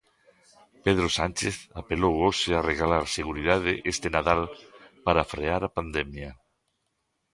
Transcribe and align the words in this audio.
Pedro 0.85 1.07
Sánchez 1.17 1.55
apelou 1.81 2.15
hoxe 2.25 2.49
a 2.55 2.65
regalar 2.71 3.03
seguridade 3.17 3.71
este 3.91 4.07
Nadal 4.15 4.41
para 5.05 5.27
frear 5.33 5.61
a 5.65 5.73
pandemia. 5.77 6.31